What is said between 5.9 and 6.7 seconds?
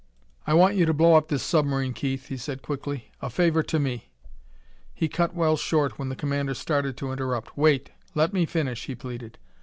when the commander